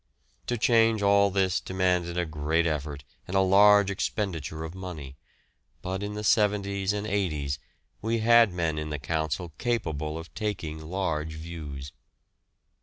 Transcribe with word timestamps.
To 0.47 0.57
change 0.57 1.03
all 1.03 1.29
this 1.29 1.59
demanded 1.61 2.17
a 2.17 2.25
great 2.25 2.65
effort 2.65 3.03
and 3.27 3.37
a 3.37 3.41
large 3.41 3.91
expenditure 3.91 4.63
of 4.63 4.73
money, 4.73 5.15
but 5.83 6.01
in 6.01 6.15
the 6.15 6.23
'seventies 6.23 6.91
and 6.91 7.05
'eighties 7.05 7.59
we 8.01 8.17
had 8.17 8.51
men 8.51 8.79
in 8.79 8.89
the 8.89 8.97
Council 8.97 9.49
capable 9.59 10.17
of 10.17 10.33
taking 10.33 10.81
large 10.83 11.35
views. 11.35 11.91